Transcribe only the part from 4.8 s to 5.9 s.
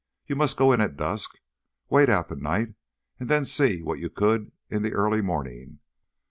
the early morning.